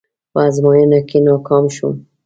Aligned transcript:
په 0.31 0.39
ازموينه 0.47 0.99
کې 1.09 1.17
ناکام 1.27 1.65
شوم. 1.75 1.95